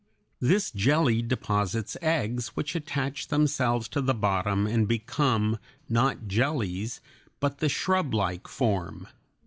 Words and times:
This 0.39 0.71
jelly 0.71 1.21
deposits 1.21 1.95
eggs 2.01 2.55
which 2.57 2.73
attach 2.75 3.27
themselves 3.27 3.87
to 3.89 4.01
the 4.01 4.15
bottom 4.15 4.65
and 4.65 4.87
become 4.87 5.59
not 5.87 6.27
jellies 6.27 7.01
but 7.39 7.59
the 7.59 7.69
shrublike 7.69 8.47
form. 8.47 9.07